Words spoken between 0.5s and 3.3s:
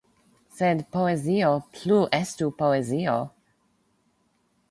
Sed poezio plu estu poezio.